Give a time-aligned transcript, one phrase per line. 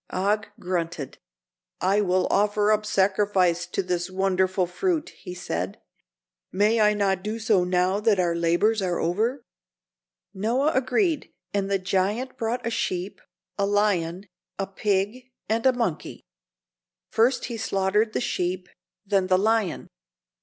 [0.09, 1.17] Og grunted.
[1.79, 5.77] "I will offer up sacrifice to this wonderful fruit," he said.
[6.51, 9.45] "May I not do so now that our labors are over?"
[10.33, 13.21] Noah agreed, and the giant brought a sheep,
[13.59, 14.25] a lion,
[14.57, 16.23] a pig and a monkey.
[17.11, 18.69] First, he slaughtered the sheep,
[19.05, 19.87] then the lion.